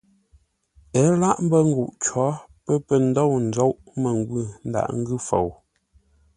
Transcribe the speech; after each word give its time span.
Ə́ 1.01 1.07
láʼ 1.21 1.37
mbə́ 1.45 1.61
nguʼ 1.69 1.91
cǒ, 2.03 2.25
pə́ 2.65 2.75
pə̂ 2.85 2.95
ndôu 3.07 3.31
ńzóʼ 3.47 3.75
məngwʉ̂ 4.01 4.41
ńdaghʼ 4.67 4.91
ńgʉ́ 4.99 5.17
fou. 5.27 5.49